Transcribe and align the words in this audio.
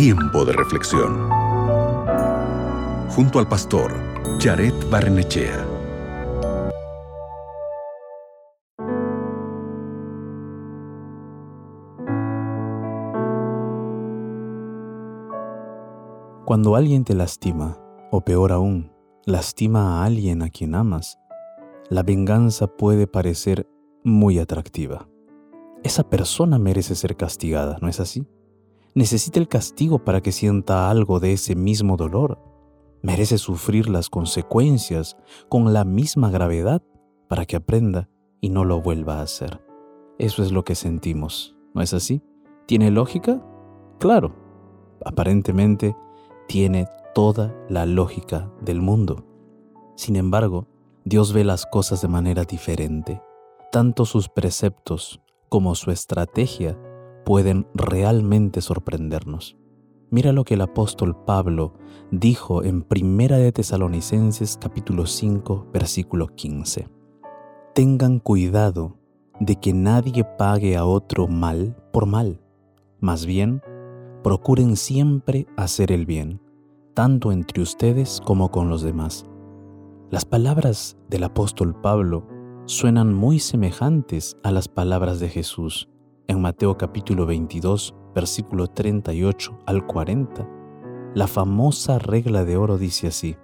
Tiempo 0.00 0.44
de 0.44 0.52
reflexión. 0.52 1.28
Junto 3.10 3.40
al 3.40 3.48
pastor 3.48 3.92
Jared 4.38 4.72
Barnechea. 4.88 5.66
Cuando 16.44 16.76
alguien 16.76 17.02
te 17.02 17.14
lastima, 17.14 17.76
o 18.12 18.20
peor 18.20 18.52
aún, 18.52 18.92
lastima 19.26 19.98
a 19.98 20.04
alguien 20.04 20.42
a 20.42 20.50
quien 20.50 20.76
amas, 20.76 21.18
la 21.90 22.04
venganza 22.04 22.68
puede 22.68 23.08
parecer 23.08 23.66
muy 24.04 24.38
atractiva. 24.38 25.08
Esa 25.82 26.08
persona 26.08 26.60
merece 26.60 26.94
ser 26.94 27.16
castigada, 27.16 27.78
¿no 27.82 27.88
es 27.88 27.98
así? 27.98 28.28
Necesita 28.94 29.38
el 29.38 29.48
castigo 29.48 30.04
para 30.04 30.20
que 30.20 30.32
sienta 30.32 30.90
algo 30.90 31.20
de 31.20 31.32
ese 31.32 31.54
mismo 31.54 31.96
dolor. 31.96 32.38
Merece 33.02 33.38
sufrir 33.38 33.88
las 33.88 34.10
consecuencias 34.10 35.16
con 35.48 35.72
la 35.72 35.84
misma 35.84 36.30
gravedad 36.30 36.82
para 37.28 37.46
que 37.46 37.56
aprenda 37.56 38.08
y 38.40 38.50
no 38.50 38.64
lo 38.64 38.80
vuelva 38.80 39.18
a 39.18 39.22
hacer. 39.22 39.60
Eso 40.18 40.42
es 40.42 40.50
lo 40.50 40.64
que 40.64 40.74
sentimos, 40.74 41.56
¿no 41.74 41.82
es 41.82 41.94
así? 41.94 42.22
¿Tiene 42.66 42.90
lógica? 42.90 43.42
Claro, 43.98 44.34
aparentemente 45.04 45.96
tiene 46.48 46.88
toda 47.14 47.54
la 47.68 47.86
lógica 47.86 48.50
del 48.60 48.80
mundo. 48.80 49.24
Sin 49.96 50.16
embargo, 50.16 50.66
Dios 51.04 51.32
ve 51.32 51.44
las 51.44 51.66
cosas 51.66 52.02
de 52.02 52.08
manera 52.08 52.44
diferente. 52.44 53.22
Tanto 53.70 54.04
sus 54.04 54.28
preceptos 54.28 55.20
como 55.48 55.74
su 55.74 55.90
estrategia 55.90 56.78
pueden 57.28 57.66
realmente 57.74 58.62
sorprendernos. 58.62 59.58
Mira 60.08 60.32
lo 60.32 60.44
que 60.44 60.54
el 60.54 60.62
apóstol 60.62 61.14
Pablo 61.26 61.74
dijo 62.10 62.64
en 62.64 62.80
Primera 62.80 63.36
de 63.36 63.52
Tesalonicenses 63.52 64.56
capítulo 64.58 65.04
5 65.04 65.66
versículo 65.70 66.28
15. 66.28 66.88
Tengan 67.74 68.18
cuidado 68.18 68.96
de 69.40 69.56
que 69.56 69.74
nadie 69.74 70.24
pague 70.38 70.78
a 70.78 70.86
otro 70.86 71.28
mal 71.28 71.76
por 71.92 72.06
mal. 72.06 72.40
Más 72.98 73.26
bien, 73.26 73.60
procuren 74.22 74.74
siempre 74.74 75.46
hacer 75.58 75.92
el 75.92 76.06
bien, 76.06 76.40
tanto 76.94 77.30
entre 77.30 77.60
ustedes 77.60 78.22
como 78.24 78.50
con 78.50 78.70
los 78.70 78.80
demás. 78.80 79.26
Las 80.08 80.24
palabras 80.24 80.96
del 81.10 81.24
apóstol 81.24 81.78
Pablo 81.78 82.26
suenan 82.64 83.12
muy 83.12 83.38
semejantes 83.38 84.38
a 84.42 84.50
las 84.50 84.68
palabras 84.68 85.20
de 85.20 85.28
Jesús 85.28 85.90
en 86.28 86.42
Mateo 86.42 86.76
capítulo 86.76 87.24
22, 87.24 87.94
versículo 88.14 88.66
38 88.66 89.60
al 89.64 89.86
40, 89.86 90.46
la 91.14 91.26
famosa 91.26 91.98
regla 91.98 92.44
de 92.44 92.58
oro 92.58 92.76
dice 92.76 93.06
así, 93.06 93.36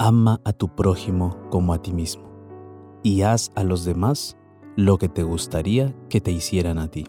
ama 0.00 0.40
a 0.44 0.52
tu 0.52 0.74
prójimo 0.74 1.38
como 1.48 1.72
a 1.72 1.80
ti 1.80 1.92
mismo, 1.92 2.28
y 3.04 3.22
haz 3.22 3.52
a 3.54 3.62
los 3.62 3.84
demás 3.84 4.36
lo 4.76 4.98
que 4.98 5.08
te 5.08 5.22
gustaría 5.22 5.94
que 6.08 6.20
te 6.20 6.32
hicieran 6.32 6.78
a 6.78 6.88
ti. 6.88 7.06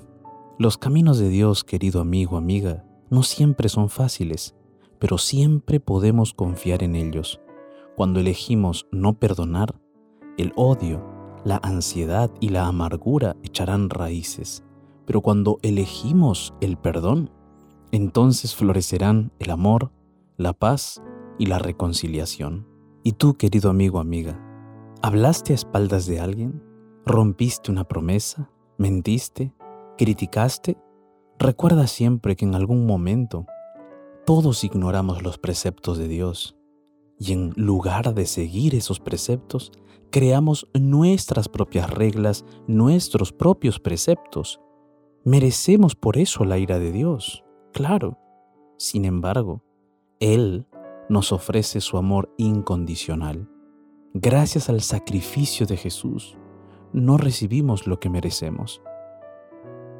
Los 0.59 0.77
caminos 0.77 1.17
de 1.17 1.29
Dios, 1.29 1.63
querido 1.63 2.01
amigo, 2.01 2.37
amiga, 2.37 2.85
no 3.09 3.23
siempre 3.23 3.67
son 3.67 3.89
fáciles, 3.89 4.55
pero 4.99 5.17
siempre 5.17 5.79
podemos 5.79 6.35
confiar 6.35 6.83
en 6.83 6.95
ellos. 6.95 7.41
Cuando 7.95 8.19
elegimos 8.19 8.85
no 8.91 9.17
perdonar, 9.17 9.81
el 10.37 10.53
odio, 10.55 11.03
la 11.43 11.59
ansiedad 11.63 12.29
y 12.39 12.49
la 12.49 12.67
amargura 12.67 13.35
echarán 13.41 13.89
raíces 13.89 14.63
pero 15.09 15.21
cuando 15.21 15.57
elegimos 15.63 16.53
el 16.61 16.77
perdón, 16.77 17.31
entonces 17.91 18.53
florecerán 18.53 19.31
el 19.39 19.49
amor, 19.49 19.91
la 20.37 20.53
paz 20.53 21.01
y 21.39 21.47
la 21.47 21.57
reconciliación. 21.57 22.67
¿Y 23.03 23.13
tú, 23.13 23.33
querido 23.33 23.71
amigo, 23.71 23.99
amiga, 23.99 24.39
hablaste 25.01 25.53
a 25.53 25.55
espaldas 25.55 26.05
de 26.05 26.19
alguien? 26.19 26.61
¿Rompiste 27.07 27.71
una 27.71 27.85
promesa? 27.85 28.51
¿Mentiste? 28.77 29.51
¿Criticaste? 29.97 30.77
Recuerda 31.39 31.87
siempre 31.87 32.35
que 32.35 32.45
en 32.45 32.53
algún 32.53 32.85
momento 32.85 33.47
todos 34.27 34.63
ignoramos 34.63 35.23
los 35.23 35.39
preceptos 35.39 35.97
de 35.97 36.07
Dios 36.07 36.55
y 37.17 37.33
en 37.33 37.53
lugar 37.55 38.13
de 38.13 38.27
seguir 38.27 38.75
esos 38.75 38.99
preceptos, 38.99 39.71
creamos 40.11 40.67
nuestras 40.75 41.49
propias 41.49 41.89
reglas, 41.89 42.45
nuestros 42.67 43.33
propios 43.33 43.79
preceptos 43.79 44.59
Merecemos 45.29 45.93
por 45.93 46.17
eso 46.17 46.43
la 46.43 46.57
ira 46.57 46.79
de 46.79 46.91
Dios, 46.91 47.45
claro. 47.71 48.17
Sin 48.79 49.05
embargo, 49.05 49.61
Él 50.19 50.65
nos 51.07 51.31
ofrece 51.31 51.81
su 51.81 51.99
amor 51.99 52.33
incondicional. 52.37 53.47
Gracias 54.15 54.69
al 54.69 54.81
sacrificio 54.81 55.67
de 55.67 55.77
Jesús, 55.77 56.35
no 56.93 57.17
recibimos 57.17 57.85
lo 57.85 57.99
que 57.99 58.09
merecemos. 58.09 58.81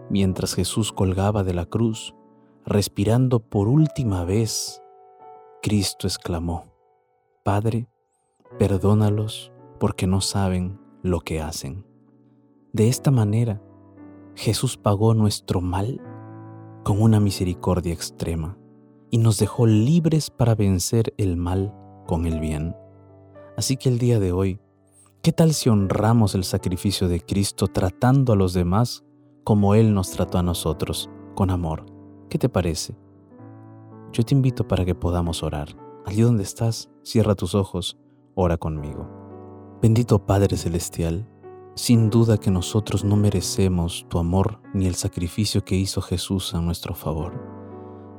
Mientras 0.09 0.55
Jesús 0.55 0.91
colgaba 0.91 1.43
de 1.43 1.53
la 1.53 1.67
cruz, 1.67 2.15
respirando 2.65 3.39
por 3.39 3.67
última 3.67 4.25
vez, 4.25 4.81
Cristo 5.61 6.07
exclamó, 6.07 6.73
Padre, 7.43 7.87
perdónalos 8.57 9.51
porque 9.79 10.07
no 10.07 10.21
saben 10.21 10.79
lo 11.03 11.19
que 11.19 11.39
hacen. 11.39 11.85
De 12.73 12.89
esta 12.89 13.11
manera, 13.11 13.61
Jesús 14.39 14.77
pagó 14.77 15.13
nuestro 15.13 15.59
mal 15.59 16.01
con 16.85 17.01
una 17.01 17.19
misericordia 17.19 17.91
extrema 17.91 18.57
y 19.11 19.17
nos 19.17 19.37
dejó 19.37 19.67
libres 19.67 20.29
para 20.29 20.55
vencer 20.55 21.13
el 21.17 21.35
mal 21.35 21.75
con 22.07 22.25
el 22.25 22.39
bien. 22.39 22.73
Así 23.57 23.75
que 23.75 23.89
el 23.89 23.99
día 23.99 24.17
de 24.17 24.31
hoy, 24.31 24.61
¿qué 25.21 25.33
tal 25.33 25.53
si 25.53 25.67
honramos 25.67 26.35
el 26.35 26.45
sacrificio 26.45 27.09
de 27.09 27.19
Cristo 27.19 27.67
tratando 27.67 28.31
a 28.31 28.37
los 28.37 28.53
demás 28.53 29.03
como 29.43 29.75
Él 29.75 29.93
nos 29.93 30.09
trató 30.11 30.37
a 30.37 30.43
nosotros, 30.43 31.09
con 31.35 31.49
amor? 31.49 31.85
¿Qué 32.29 32.37
te 32.37 32.47
parece? 32.47 32.95
Yo 34.13 34.23
te 34.23 34.35
invito 34.35 34.65
para 34.65 34.85
que 34.85 34.95
podamos 34.95 35.43
orar. 35.43 35.75
Allí 36.05 36.21
donde 36.21 36.43
estás, 36.43 36.89
cierra 37.03 37.35
tus 37.35 37.55
ojos, 37.55 37.97
ora 38.35 38.55
conmigo. 38.55 39.05
Bendito 39.81 40.25
Padre 40.25 40.55
Celestial, 40.55 41.27
sin 41.79 42.09
duda 42.09 42.37
que 42.37 42.51
nosotros 42.51 43.05
no 43.05 43.15
merecemos 43.15 44.05
tu 44.09 44.19
amor 44.19 44.59
ni 44.73 44.85
el 44.85 44.95
sacrificio 44.95 45.63
que 45.63 45.77
hizo 45.77 46.01
Jesús 46.01 46.53
a 46.53 46.59
nuestro 46.59 46.93
favor, 46.93 47.41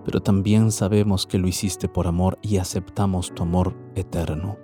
pero 0.02 0.22
también 0.22 0.72
sabemos 0.72 1.26
que 1.26 1.36
lo 1.36 1.46
hiciste 1.46 1.86
por 1.86 2.06
amor 2.06 2.38
y 2.40 2.56
aceptamos 2.56 3.34
tu 3.34 3.42
amor 3.42 3.76
eterno. 3.94 4.56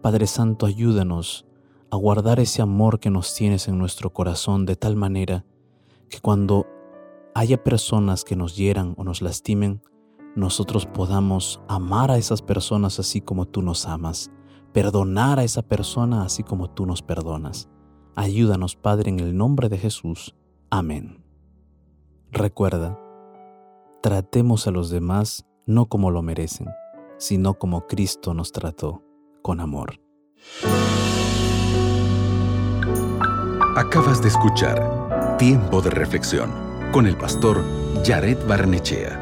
Padre 0.00 0.26
Santo, 0.26 0.64
ayúdanos 0.64 1.44
a 1.90 1.98
guardar 1.98 2.40
ese 2.40 2.62
amor 2.62 2.98
que 2.98 3.10
nos 3.10 3.34
tienes 3.34 3.68
en 3.68 3.76
nuestro 3.76 4.10
corazón 4.10 4.64
de 4.64 4.74
tal 4.74 4.96
manera 4.96 5.44
que 6.08 6.18
cuando 6.20 6.66
haya 7.34 7.62
personas 7.62 8.24
que 8.24 8.36
nos 8.36 8.56
hieran 8.56 8.94
o 8.96 9.04
nos 9.04 9.20
lastimen, 9.20 9.82
nosotros 10.34 10.86
podamos 10.86 11.60
amar 11.68 12.10
a 12.10 12.16
esas 12.16 12.40
personas 12.40 13.00
así 13.00 13.20
como 13.20 13.44
tú 13.44 13.60
nos 13.60 13.84
amas, 13.84 14.30
perdonar 14.72 15.38
a 15.38 15.44
esa 15.44 15.60
persona 15.60 16.24
así 16.24 16.42
como 16.42 16.70
tú 16.70 16.86
nos 16.86 17.02
perdonas 17.02 17.68
Ayúdanos, 18.14 18.76
Padre, 18.76 19.10
en 19.10 19.20
el 19.20 19.36
nombre 19.36 19.68
de 19.68 19.78
Jesús. 19.78 20.34
Amén. 20.70 21.24
Recuerda, 22.32 22.98
tratemos 24.02 24.66
a 24.66 24.70
los 24.70 24.90
demás 24.90 25.46
no 25.66 25.86
como 25.86 26.10
lo 26.10 26.22
merecen, 26.22 26.68
sino 27.18 27.54
como 27.54 27.86
Cristo 27.86 28.34
nos 28.34 28.52
trató, 28.52 29.02
con 29.42 29.60
amor. 29.60 30.00
Acabas 33.76 34.22
de 34.22 34.28
escuchar 34.28 35.36
Tiempo 35.38 35.80
de 35.80 35.90
Reflexión 35.90 36.50
con 36.92 37.06
el 37.06 37.16
pastor 37.16 37.62
Jared 38.04 38.38
Barnechea. 38.46 39.19